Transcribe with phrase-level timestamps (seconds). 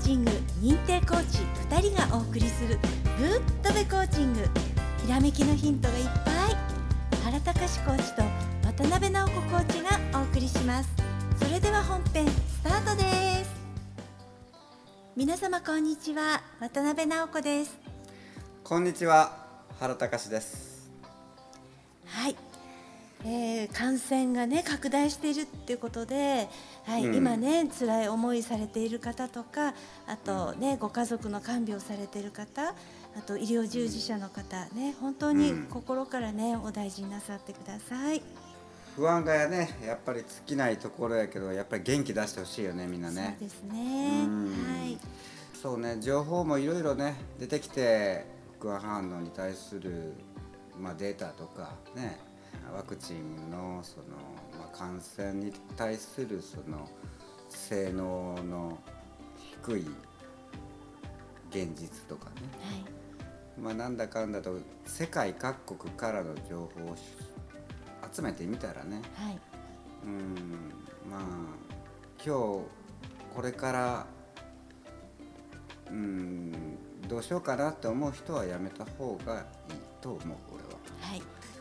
[0.00, 0.30] ーチング
[0.62, 2.78] 認定コーチ2人がお送りする
[3.18, 4.40] グッドベコーチング。
[5.04, 7.24] ひらめきのヒントがいっぱい。
[7.24, 8.22] 原隆コーチと
[8.66, 10.90] 渡辺直子コーチがお送りします。
[11.36, 13.50] それでは本編スタートです。
[15.16, 16.42] 皆様こんにちは。
[16.60, 17.78] 渡辺直子です。
[18.64, 19.36] こんにちは。
[19.78, 20.90] 原隆です。
[22.06, 22.49] はい
[23.24, 26.48] えー、感染がね拡大しているっていうことで、
[26.84, 29.74] はい、うん、今ね辛い思いされている方とか
[30.06, 32.74] あとねご家族の看病されている方あ
[33.26, 38.22] と医療従事者の方ね本当に心からね、お大事になさってください。
[38.96, 43.36] 不安がねやっぱり尽きないところやけどやっぱり元気出してほしいよねみんなね。
[43.38, 44.28] そうですね。
[44.68, 44.98] はい。
[45.60, 48.24] そうね情報もいろいろね出てきて
[48.58, 50.14] 副反応に対する
[50.78, 52.18] まあデータとかね
[52.74, 54.04] ワクチンのその、
[54.58, 56.88] まあ、感染に対するその
[57.48, 58.78] 性能の
[59.62, 59.86] 低い
[61.50, 66.96] 現実とかね、はい、まあなんだかんだと世界各国からの情報を
[68.12, 69.38] 集めてみたらね、はい、
[70.04, 70.34] うん
[71.10, 71.20] まあ
[72.24, 72.30] 今日
[73.34, 74.06] これから
[75.90, 76.52] うん
[77.08, 79.44] どうしようかなって思う人はやめた方がいい
[80.00, 80.89] と思う俺は。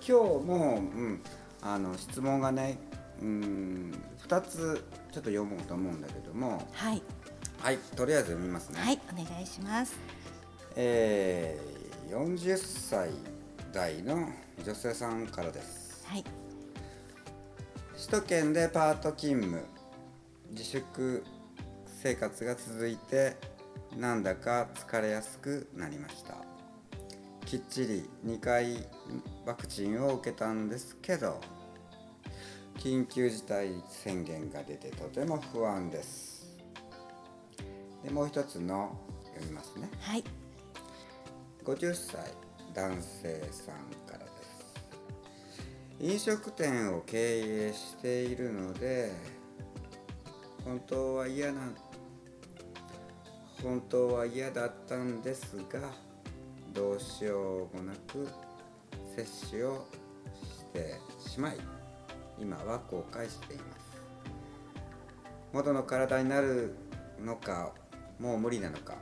[0.09, 1.21] 日も、うん、
[1.61, 2.77] あの質問がね、
[3.21, 3.93] うん、
[4.27, 6.65] 2つちょっと読もうと思うんだけども。
[6.73, 7.01] はい。
[7.59, 8.79] はいとりあえず読みますね。
[8.79, 9.97] はいお願いします。
[10.75, 13.09] えー、40歳
[13.73, 14.29] 代の
[14.65, 16.05] 女性さんからです。
[16.07, 16.23] はい。
[17.95, 19.65] 首都圏でパート勤務
[20.51, 21.23] 自粛
[21.85, 23.35] 生活が続いて
[23.97, 26.48] なんだか疲れやすくなりました
[27.49, 28.75] きっちり2回
[29.43, 31.41] ワクチンを受けたんですけど
[32.77, 36.55] 緊急事態宣言が出てとても不安です。
[38.03, 38.95] でもう一つの
[39.33, 39.89] 読みますね。
[39.99, 40.23] はい。
[41.65, 42.35] 50歳
[42.75, 44.75] 男性さんからです。
[45.99, 49.11] 飲食店を経営しているので
[50.63, 51.73] 本当は嫌な
[53.63, 56.08] 本当は嫌だったんですが
[56.73, 58.27] どうしようもなく
[59.15, 59.85] 接種を
[60.33, 60.99] して
[61.29, 61.57] しまい
[62.37, 64.01] 今は後悔しています。
[65.51, 66.75] 元の体になる
[67.19, 67.73] のか
[68.19, 68.95] もう無理なのか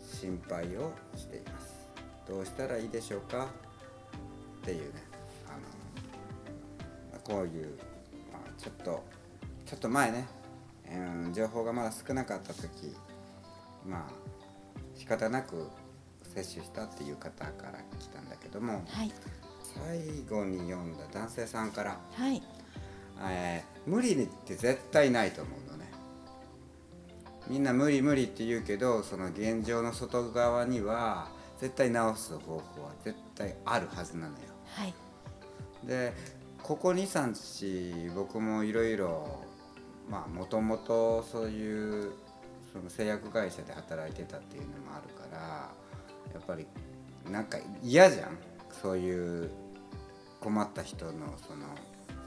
[0.00, 1.90] 心配をしています。
[2.26, 3.48] どうしたらいいでしょうか？
[4.62, 5.02] っていうね
[5.48, 7.76] あのこういう、
[8.32, 9.04] まあ、ちょっと
[9.66, 10.28] ちょっと前ね、
[10.92, 12.94] うん、情報がまだ少なかった時
[13.86, 14.12] まあ
[14.94, 15.68] 仕方なく
[16.34, 19.12] 接種したっていう方から来たんだけども、はい、
[19.74, 19.98] 最
[20.28, 22.42] 後に読んだ男性さんから、はい。
[23.22, 25.90] えー、無理って絶対ないと思うのね。
[27.48, 34.94] みんな無理無理って言うけどその現状の外側には絶対治す方法は絶対あるはずなのよ、はい、
[35.84, 36.12] で
[36.62, 39.40] ここ23日僕もいろいろ
[40.08, 42.12] まあもともとそういう
[42.72, 45.70] その製薬会社で働いてたっていうのもあるから
[46.34, 46.66] やっぱり
[47.30, 48.38] なんか嫌じゃん。
[48.82, 49.50] そういう
[50.40, 51.12] 困った人の
[51.46, 51.66] その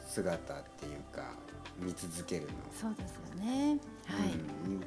[0.06, 1.34] 姿っていうか
[1.80, 2.50] 見続けるの。
[2.80, 3.80] そうですよね。
[4.06, 4.34] はい、
[4.66, 4.82] うん、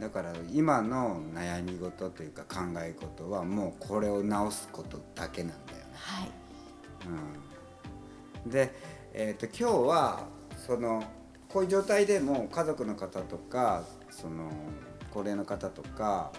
[0.00, 5.84] だから今の悩み事というか考え事はもうこれを直すことだけなんだよね。
[5.94, 6.30] はい、
[8.44, 8.74] うん、で、
[9.12, 10.26] えーと、今日は
[10.66, 11.04] その
[11.48, 14.50] こういう状態でも家族の方とかその
[15.12, 16.32] 高齢の方とか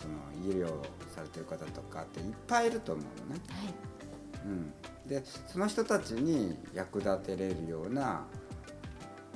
[0.00, 0.14] その
[0.44, 0.68] 医療
[1.14, 3.40] されてる方とかっていっぱいいると思うのね。
[3.50, 3.74] はい。
[4.44, 4.72] うん、
[5.08, 8.24] でその人たちに役立てれるような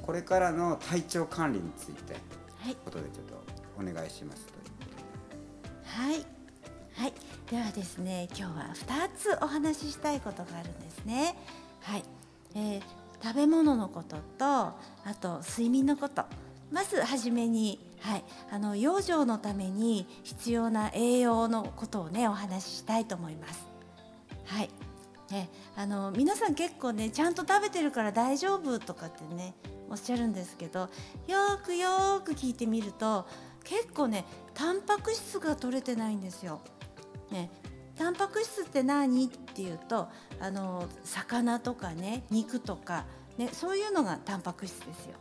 [0.00, 2.14] これからの体調管理について、
[2.56, 3.42] はい、ことでちょっと
[3.80, 4.52] お願いしますと。
[5.84, 6.24] はい、
[6.94, 7.12] はい、
[7.50, 11.34] ではですね今日は2つお話ししたいことがあるんですね。
[11.80, 12.04] はい、
[12.54, 12.82] えー、
[13.22, 14.74] 食べ物のこととあ
[15.20, 16.24] と睡眠のこと。
[16.70, 23.66] まずはじめに、はい、あの養生のために必要な栄養のことをねお話ししたいと思います。
[24.44, 24.70] はい
[25.30, 29.54] ね、あの皆さん結構ねちゃんと食べてるから大丈夫とかってね
[29.88, 30.88] おっしゃるんですけどよ
[31.64, 33.26] くよく聞いてみると
[33.64, 36.60] 結構ねタンパク質が取れてないんですよ。
[37.30, 37.50] ね、
[37.96, 40.08] タンパク質って何っていうと
[40.40, 43.06] あの魚とかね肉とか、
[43.38, 45.14] ね、そういうのがタンパク質ですよ。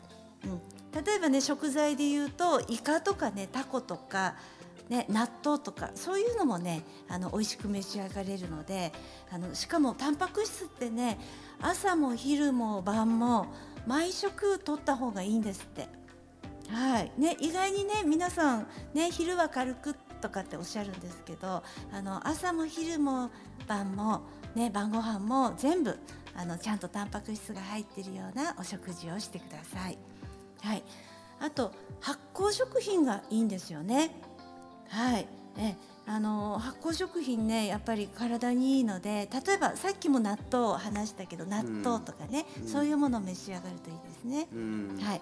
[0.45, 0.61] うん、
[0.93, 4.35] 例えばね食材で言うとイカとかねタコとか、
[4.89, 8.91] ね、納豆とかそういうのもねあの美味しく召し上がれるので
[9.31, 11.17] あのしかもタンパク質ってね
[11.61, 13.47] 朝も昼も晩も
[13.87, 15.87] 毎食取った方がいいんですって。
[16.69, 23.29] はいね、意外にね皆さん、ね、昼は軽くとかっておっしゃるんですけどあの朝も昼も
[23.67, 24.21] 晩も、
[24.55, 25.99] ね、晩ご飯も全部
[26.33, 29.97] あのちゃんとタンパク質が入っているようなお食事をしてください。
[30.61, 30.83] はい、
[31.39, 34.11] あと発酵食品がいいんですよね。
[34.89, 35.27] はい。
[35.57, 35.75] え
[36.07, 44.47] あの発酵食品ねやっぱり体にいいので例えばさっきも納豆を話したけど納豆とかね、うん、そういうものを召し上がるといいですね。
[44.53, 45.21] うん、はい。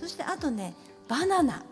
[0.00, 0.74] そしてあとね
[1.08, 1.62] バナナ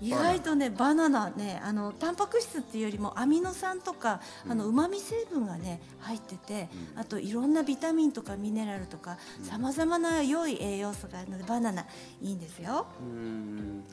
[0.00, 1.30] 意外とねバナナ。
[1.30, 11.82] ねあのタンパク質っていうよりもアミノ酸とかうまみ成分がね入ってて、うん、あといろんなビタミンとかミネラルとかさまざまな良い栄養素があるのでバナナ
[12.22, 12.86] いいんですよ。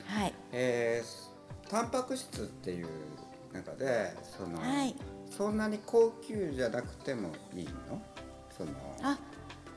[0.06, 2.88] はい、えー、タンパク質っていう
[3.54, 4.96] 中でその、はい、
[5.30, 8.02] そんなに高級じゃなくてもいいの？
[8.56, 8.72] その
[9.02, 9.18] あ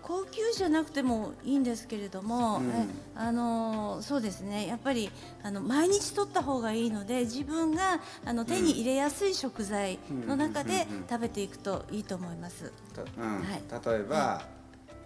[0.08, 4.66] 高級じゃなくてもいいんですけれども、うん、あのそうですね。
[4.66, 5.10] やっぱり
[5.42, 12.72] あの毎日取った方がいいので自分があの手に入れやすい食材の中で食べていくといいと思います。
[13.18, 14.42] うん、はい、例えば、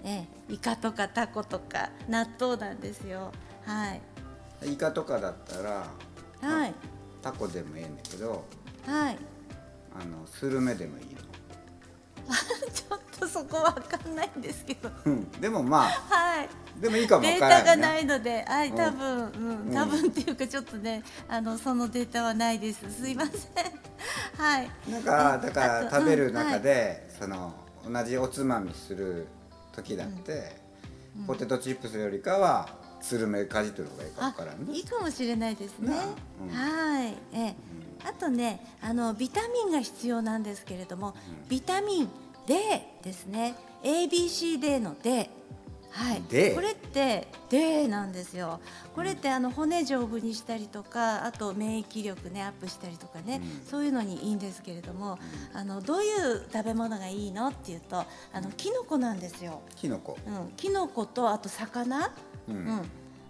[0.05, 3.33] ええ、イカとかタコとか納豆なんですよ。
[3.67, 4.01] はい。
[4.73, 5.91] イカとかだったら、
[6.43, 6.75] はい、
[7.21, 8.45] タコでもいいんだけど、
[8.87, 9.19] はい。
[10.01, 11.32] あのスルメでもいいの。
[12.73, 16.49] ちょっとそこわかんないんですけど、うん、でもまあ、はい、
[16.81, 19.31] でもいいかもデータがないので、はい、多分、
[19.67, 22.81] うん、多分っていうかちょっとね、あのそのデータはないです。
[22.91, 23.33] すいません。
[24.37, 24.71] はい。
[24.91, 27.55] なんかだから食べる中で、その
[27.89, 29.27] 同じおつまみする
[29.73, 30.61] 時だって、
[31.27, 32.69] ポテトチップスよりかは
[33.03, 34.59] スルメかじってる方がいいかからね。
[34.73, 35.95] いいかもしれないですね。
[36.51, 37.15] はい。
[37.35, 37.55] え
[38.05, 41.15] あとねあのビタミンが必要なんですけれども、
[41.49, 42.09] ビタミン
[42.47, 42.55] D
[43.03, 43.55] ですね。
[43.83, 45.29] ABCD の D
[45.93, 46.23] はい、
[46.55, 48.61] これって D なんですよ。
[48.95, 55.19] これってあの骨丈夫にしたりとかあと免疫力ねアップしたりとかね、うん、そういうのにいいんですけれども、
[55.53, 58.07] うん、あのどういう食べ物がいいのっていうとあ
[58.41, 59.61] のキノコなんですよ。
[59.77, 62.11] キノコ、うん、キノコとあと魚、
[62.49, 62.83] うん、うん。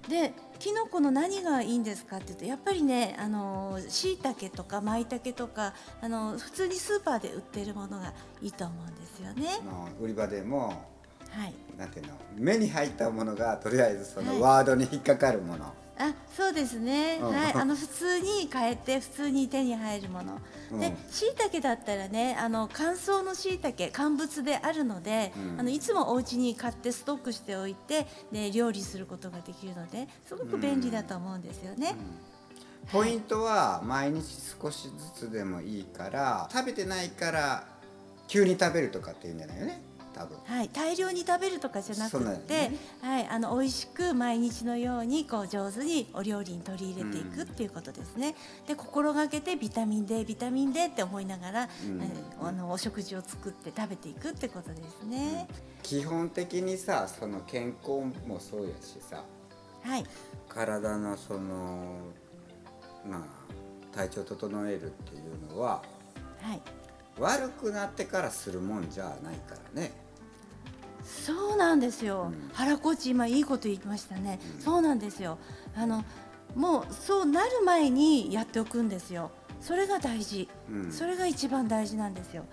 [0.09, 9.61] できのこの何がいいんですかって言うとやっぱりねあの椎茸とか舞茸とかあの普通にスーパーで売ってるものがいいと思うんですよね。
[10.01, 10.91] 売り場でも
[11.31, 20.39] はい、なんていうの目に入ったものがとりあえずそのワードに引っかかるもの、はいあそうですね、うん、はい、あの普通に変えて普通に手に入るもの、
[20.73, 31.95] うん、で椎茸だったらねあの乾燥の椎茸乾物であるので、うん、あのいつもお家に買ってストックしておいて、ね、料理することができるのですごく便利だと思うんですよね。
[32.91, 34.25] ポイントは毎日
[34.61, 37.65] 少しずつでもいいから食べてないから
[38.27, 39.83] 急に食べるとかっていうんじゃないよね。
[40.15, 40.39] 多分。
[40.45, 48.35] はい、大量に食べるとかじゃなくて、ね、はい、あの美味しく毎日のようにこう上手にお料理に取り入れていくっていうことですね。
[48.61, 55.49] うん、で心がけてビタミン D ビタミン D って思いながら、うん、あのお食事を作って食べていくってことですね。
[55.49, 59.25] うん、基本的にさその健康もそうやしさ、
[59.83, 60.05] はい、
[60.49, 61.97] 体のその
[63.09, 63.43] まあ
[63.95, 65.83] 体調整えるっていうのは、
[66.41, 66.63] はい、
[67.19, 70.02] 悪くなってからするもんじゃないからね。
[71.05, 75.39] そうなんですよ、うん、原コーチ今いいこと言いましたね、うん、そうなんですよ。
[75.75, 76.05] あの
[76.55, 79.31] もうそうなる前にやっておくんですよ。
[79.61, 82.45] それが大事、うん、それが一番大事なんですよ。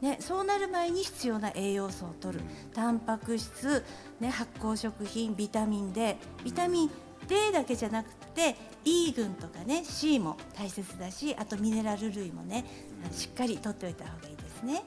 [0.00, 3.84] ね、そうなる前に必要な栄養素を取る、タンパク質、
[4.20, 6.90] ね、発酵食品ビタミン D ビタミン
[7.26, 12.64] D だけじゃなくて E 群とかね C も大切だしあとミネラル類もね
[13.10, 14.84] しっかり取っておいた方がいいですね。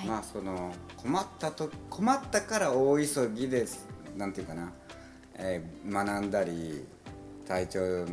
[0.00, 4.72] はい、まあその困ったと困ったから大急ぎですなんていうかな、
[5.34, 6.84] えー、学んだり
[7.46, 8.06] 体調を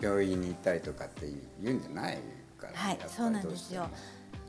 [0.00, 1.26] 病院に行ったりとかって
[1.62, 2.18] 言うんじゃない
[2.58, 3.88] から、はい、そうなんですよ。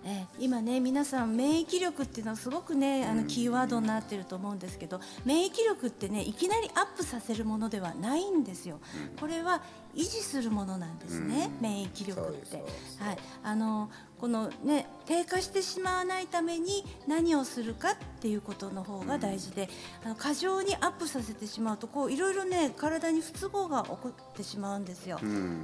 [0.10, 8.80] え今ね皆さん免疫力っていうのはすごくねあのキーワードになってると思うんですけど免疫力ってねいきなりアップさせるものではないんですよ。
[9.20, 9.62] これは
[9.96, 12.64] 維持するものなんですね、免疫力って。
[13.00, 13.90] はい、あの
[14.20, 19.70] このね低下してしまわないために何をするかっていうことの方が大事で、
[20.04, 25.20] あの過剰にアップさせてしまうとこういろいろね体に不都合が起こってしまうんですよ。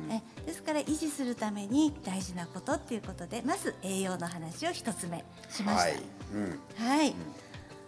[0.10, 5.84] えですから維持するために大事なことっていうことでまず栄養の話を一つ目しました。
[5.84, 6.60] はい、うん。
[6.88, 7.16] はい、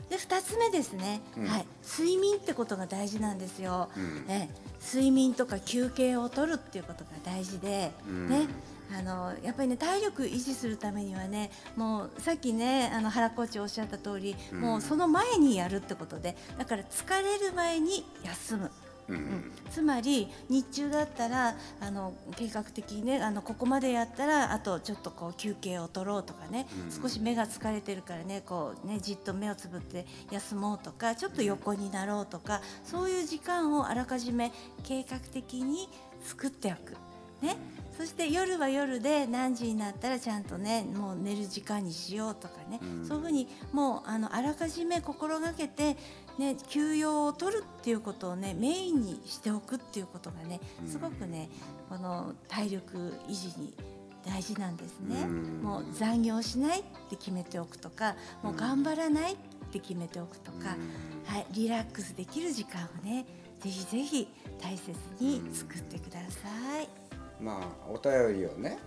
[0.09, 4.50] で2つ目ですね、うん、はい、睡眠ってことが大事なんですよ、うん、え
[4.83, 8.47] 睡眠とか休憩をとるっていうことが大事で、うん、ね。
[8.95, 18.71] あのやっぱりね体力維持するためにはねもうさっきねあの原コーチおっしゃった通り、もうその前にやるってことでだから疲れる前に休む
[19.07, 34.51] うんうんつまり日中だったらあの計画的にねあのここまでやったらあとちょっとこう休憩を取ろうとかね、うん少し目が疲れてるからねこうねじっと目をつぶって休もうとかちょっと横になろうとか、そういう時間をあらかじめ
[34.83, 35.89] 計画的に
[36.24, 37.04] 作っておく。
[37.41, 37.57] ね、
[37.97, 43.07] そして夜は夜で何時になったらちゃんとねもう寝る時間にしようとかね、うん。
[43.07, 45.95] そういうふうにもうあのあらかじめ心がけて、
[46.37, 50.89] ね、休養を取るっていうことをねメインにしておくっていうことがねうん。
[50.89, 51.49] すごくね
[51.89, 53.73] この体力維持に
[54.25, 55.21] 大事なんですね。
[55.21, 55.61] うん。
[55.63, 59.37] もう残業しないって決めておくとかもう頑張らないっ
[59.71, 60.75] て決めておくとか、
[61.25, 63.25] はい、リラックスできる時間をね
[63.61, 64.27] ぜひぜひ
[64.61, 67.04] 大切に作ってください。
[67.39, 68.77] まあお便りをね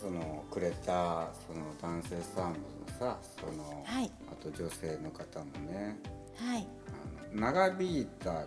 [0.00, 2.56] そのくれたその男性さんも
[2.98, 5.98] さその、はいあと女性の方もね
[6.36, 6.66] はい、
[7.32, 8.46] あの長引いた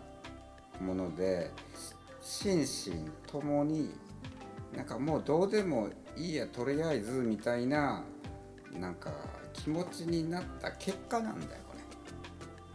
[0.80, 1.52] もので
[2.22, 3.92] 心身ともに
[4.76, 8.04] なんかもうどうでもいいやとりあえずみたいな
[8.80, 9.12] なんか
[9.54, 11.76] 気持ちになった結果なんだよこ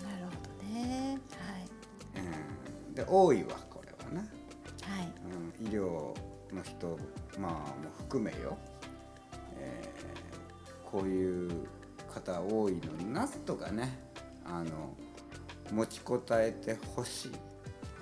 [0.02, 0.06] れ。
[0.06, 1.18] なるほどね。
[2.88, 4.20] うん、で多いわこれはな。
[4.20, 4.26] は
[4.98, 5.12] い、はい、
[5.62, 6.14] うん、医療
[6.52, 6.98] の人
[7.38, 8.56] まあも含めよ、
[9.58, 11.66] えーこういう
[12.12, 13.98] 方多いのになんとかね。
[14.44, 14.94] あの
[15.72, 17.32] 持ちこたえてほしい。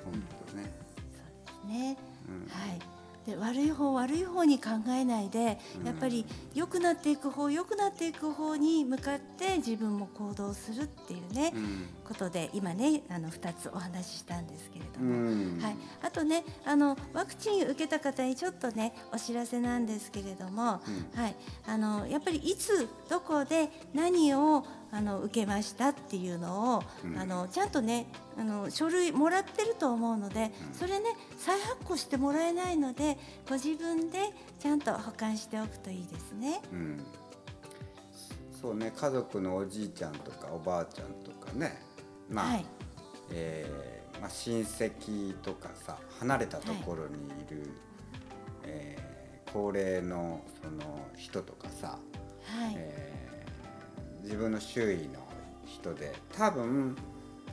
[0.05, 1.97] 本当ね、そうですね。
[2.29, 2.47] うん。
[2.47, 2.79] はい。
[3.27, 5.87] で悪い方悪い方に考えないで、うん。
[5.87, 11.87] やっぱり良くなっていく方良くなっていく方に向かって自分も行動するっていうね、うん。
[12.05, 15.61] ことで今ねあの2つお話ししたんですけれどうも、ん。
[15.61, 21.21] はい、あとねあのワクチン受けた方にちょっとねお知らせなんですけれども、うん。
[21.21, 24.65] はい、あのやっぱりいつどこで何を
[24.95, 27.19] あの受けましたっていうのを、うん。
[27.19, 28.07] あのちゃんとね
[28.39, 30.75] あの書類もらってると思うので、うん。
[30.75, 34.19] それね再発行してもらえないのでご自分で
[34.61, 36.63] ちゃんと保管しておくといいですね。
[36.73, 37.05] うん。
[38.61, 41.83] そうね家族のおじいちゃんとかおばあちゃんとかね
[42.31, 42.67] まあ、はい。
[43.31, 47.71] えーまあ、親戚とかさ離れたところにいる、
[48.63, 49.15] えー
[49.53, 51.97] 高齢のその人とかさ、
[52.43, 53.14] はい、えー
[54.25, 55.21] 自分の周囲の
[55.67, 56.97] 人で多分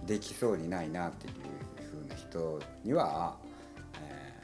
[0.07, 1.33] できそうにないなっていう
[1.91, 3.37] 風な人には、
[4.01, 4.41] え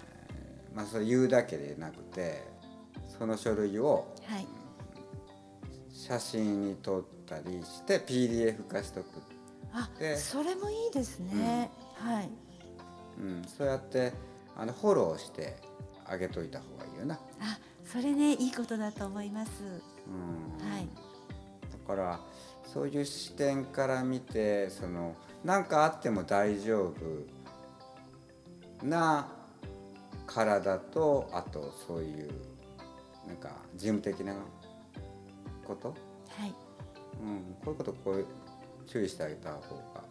[0.74, 2.44] ーまあ、それ言うだけでなくて
[3.18, 4.48] その書類をはい、
[5.92, 9.06] 写真に撮ったりして PDF 化しとく、
[9.74, 11.72] あでそれもいいですね。
[11.96, 12.30] はい。
[13.20, 14.14] うん、そうやって
[14.56, 15.56] あのフォローして
[16.06, 17.16] あげといた方がいいよな。
[17.40, 19.64] あそれねいいことだと思います。
[19.64, 20.88] うんはい。
[21.88, 22.20] だから
[22.66, 25.16] そういう視点から見てその
[25.46, 26.94] 何かあっても大丈
[28.82, 29.30] 夫な
[30.26, 32.30] 体とあとそういう
[33.26, 34.36] なんか事務的な
[35.66, 35.96] こと、は
[36.46, 36.54] い。
[37.22, 38.26] うん、こういうことこう
[38.86, 40.04] 注意してあげた方が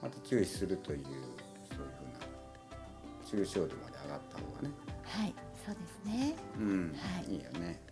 [0.00, 1.16] また注意するというそういう
[3.28, 5.34] ふうな抽象度まで上がった方がね、はい。
[5.66, 6.34] そうですね。
[6.58, 7.91] うんはいいいよね。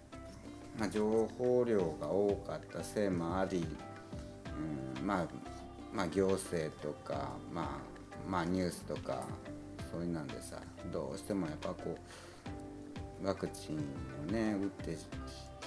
[0.80, 3.58] まあ、情報量が多かったせいもあり、
[4.98, 5.26] うんまあ、
[5.92, 7.66] まあ行政とか、まあ、
[8.26, 9.24] まあニュースとか
[9.92, 10.56] そういうなんでさ
[10.90, 11.98] どうしてもやっぱこ
[13.22, 13.76] うワクチン
[14.26, 15.00] をね打ってし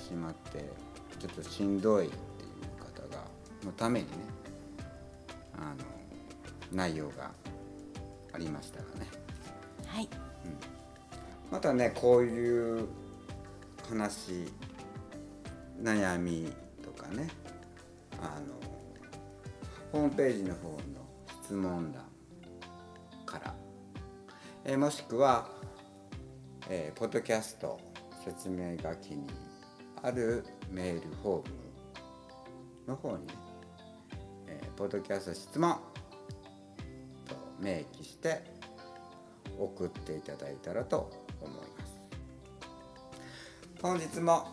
[0.08, 0.66] しまって
[1.20, 3.24] ちょっとしんどいっていう方が
[3.64, 4.12] のためにね
[5.56, 5.84] あの
[6.72, 7.30] 内容が
[8.34, 9.08] ありましたがね。
[9.86, 10.10] はい。
[11.52, 12.88] またねこういう
[13.88, 14.52] 話
[15.84, 16.50] 悩み
[16.82, 17.28] とかね。
[18.22, 18.56] あの
[19.92, 20.78] ホームページの方の
[21.44, 22.04] 質問欄
[23.26, 23.54] から、
[24.64, 25.50] えもしくは、
[26.70, 27.80] えーポッドキャスト
[28.24, 29.28] 説明書きに
[30.02, 31.56] あるメールフォーム
[32.88, 33.34] の方にね、
[34.48, 35.78] えーポッドキャスト質問
[37.28, 38.42] と明記して
[39.60, 41.12] 送っていただいたらと
[41.42, 41.94] 思います。
[43.82, 44.53] 本日も